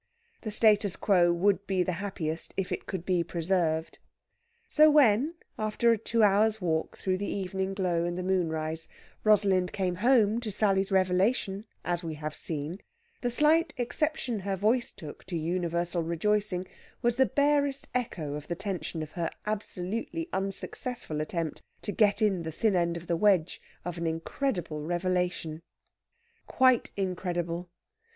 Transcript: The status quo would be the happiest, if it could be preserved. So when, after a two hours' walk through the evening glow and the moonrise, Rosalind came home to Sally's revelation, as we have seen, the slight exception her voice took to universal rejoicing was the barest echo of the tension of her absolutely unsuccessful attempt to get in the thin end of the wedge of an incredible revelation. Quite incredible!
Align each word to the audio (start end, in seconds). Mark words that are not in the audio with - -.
The 0.41 0.49
status 0.49 0.95
quo 0.95 1.31
would 1.31 1.67
be 1.67 1.83
the 1.83 1.91
happiest, 2.01 2.55
if 2.57 2.71
it 2.71 2.87
could 2.87 3.05
be 3.05 3.23
preserved. 3.23 3.99
So 4.67 4.89
when, 4.89 5.35
after 5.59 5.91
a 5.91 5.97
two 5.99 6.23
hours' 6.23 6.59
walk 6.59 6.97
through 6.97 7.19
the 7.19 7.31
evening 7.31 7.75
glow 7.75 8.03
and 8.05 8.17
the 8.17 8.23
moonrise, 8.23 8.87
Rosalind 9.23 9.71
came 9.73 9.97
home 9.97 10.39
to 10.39 10.51
Sally's 10.51 10.91
revelation, 10.91 11.65
as 11.85 12.03
we 12.03 12.15
have 12.15 12.33
seen, 12.33 12.81
the 13.21 13.29
slight 13.29 13.75
exception 13.77 14.39
her 14.39 14.55
voice 14.55 14.91
took 14.91 15.23
to 15.25 15.37
universal 15.37 16.01
rejoicing 16.01 16.65
was 17.03 17.17
the 17.17 17.27
barest 17.27 17.87
echo 17.93 18.33
of 18.33 18.47
the 18.47 18.55
tension 18.55 19.03
of 19.03 19.11
her 19.11 19.29
absolutely 19.45 20.27
unsuccessful 20.33 21.21
attempt 21.21 21.61
to 21.83 21.91
get 21.91 22.23
in 22.23 22.41
the 22.41 22.51
thin 22.51 22.75
end 22.75 22.97
of 22.97 23.05
the 23.05 23.15
wedge 23.15 23.61
of 23.85 23.99
an 23.99 24.07
incredible 24.07 24.81
revelation. 24.81 25.61
Quite 26.47 26.89
incredible! 26.97 27.69